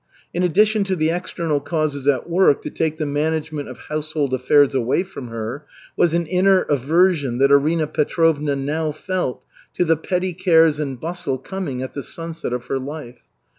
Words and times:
In 0.33 0.41
addition 0.41 0.83
to 0.85 0.95
the 0.95 1.11
external 1.11 1.59
causes 1.59 2.07
at 2.07 2.27
work 2.27 2.63
to 2.63 2.71
take 2.71 2.97
the 2.97 3.05
management 3.05 3.69
of 3.69 3.77
household 3.77 4.33
affairs 4.33 4.73
away 4.73 5.03
from 5.03 5.27
her, 5.27 5.67
was 5.95 6.15
an 6.15 6.25
inner 6.25 6.61
aversion 6.63 7.37
that 7.37 7.51
Arina 7.51 7.85
Petrovna 7.85 8.55
now 8.55 8.91
felt 8.91 9.43
to 9.75 9.85
the 9.85 9.95
petty 9.95 10.33
cares 10.33 10.79
and 10.79 10.99
bustle 10.99 11.37
coming 11.37 11.83
at 11.83 11.93
the 11.93 12.01
sunset 12.01 12.51
of 12.51 12.65
her 12.65 12.79
life. 12.79 13.19